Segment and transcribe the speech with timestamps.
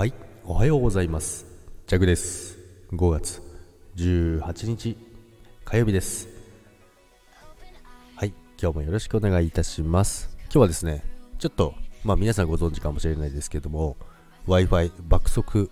[0.00, 0.14] はい、
[0.46, 1.44] おはようございます。
[1.86, 2.56] ジャグです。
[2.90, 3.42] 5月
[3.96, 4.96] 18日
[5.62, 6.26] 火曜日です。
[8.16, 10.30] はい、今日もよろしくお願いいたします。
[10.44, 11.04] 今日はですね、
[11.38, 13.98] ちょっと、まあ皆さんご存知かもしれないですけども、
[14.46, 15.70] Wi-Fi 爆速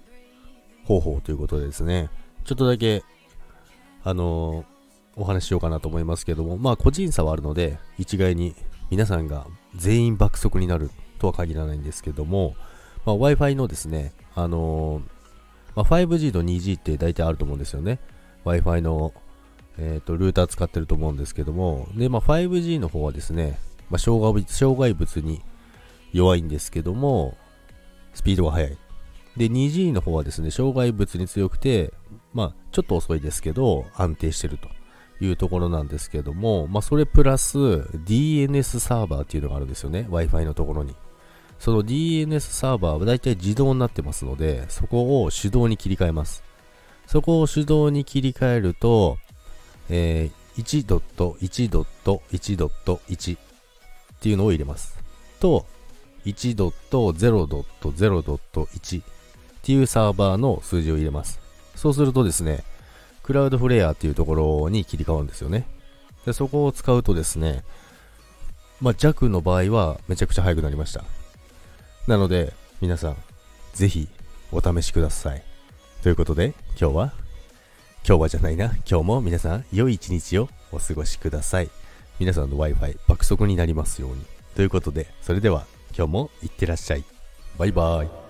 [0.84, 2.10] 方法ということでですね、
[2.45, 3.02] ちょっとだけ、
[4.04, 4.64] あのー
[5.16, 8.54] お話ししようかなと思いますけども、まあ個人差はあるので、一概に
[8.90, 12.56] 皆さんが全員爆速になるとは限らないんですけども、
[13.09, 15.19] まあ、Wi-Fi のですね、あのー
[15.74, 18.00] まあ、5G と 2G って大体あると思うんですよね。
[18.45, 19.14] Wi-Fi の、
[19.78, 25.41] えー、とルーター使ってると思うんですけども、で、まあ、5G の方はですね、まあ、障害物障害物に
[26.12, 27.38] 弱いんですけども、
[28.12, 28.78] スピードが速い。
[29.38, 31.95] で、2G の方はですね、障害物に強くて、
[32.34, 34.69] まあ、ちょっと遅いですけど、安定してると
[35.25, 40.95] いうところなんですけども、まあ、それプラス DNS サーバーっていうのがあるんですよね、Wi-Fi のところに。
[41.59, 46.45] その DNS サーバーは大体自動になってますので、そこを手動に切り替えます。
[47.06, 49.19] そこを手動に切り替えると、
[49.89, 53.39] えー、1.1.1.1っ
[54.20, 54.98] ていうのを入れます。
[55.41, 55.67] と、
[56.25, 59.05] 1.0.0.1っ
[59.62, 61.41] ていうサーバーの数字を入れます。
[61.75, 62.65] そうするとですね、
[63.22, 65.67] クラウドフレアっていうところに切り替わるんですよね。
[66.25, 67.62] でそこを使うとですね、
[68.81, 71.05] まあ、弱の場合はめちゃくちゃ速くなりました。
[72.09, 73.17] なので、皆さん、
[73.75, 74.09] ぜひ
[74.51, 75.42] お試しください。
[76.03, 77.12] ということで、今日は、
[78.03, 81.69] 今日はじゃないな、今日も皆さん、良い一日をお過ごしください。
[82.19, 84.25] 皆さんの Wi-Fi 爆速になりますように。
[84.55, 87.05] ということで、それでは今日もいってらっしゃい。
[87.59, 88.28] バイバイ。